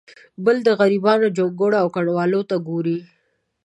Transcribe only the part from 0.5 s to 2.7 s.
د غریبانو جونګړو او کنډوالو ته